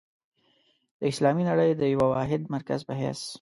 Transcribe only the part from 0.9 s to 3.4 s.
د اسلامي نړۍ د یوه واحد مرکز په حیث.